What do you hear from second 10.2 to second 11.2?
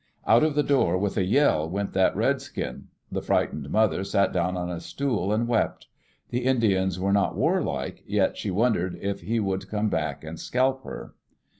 and scalp her.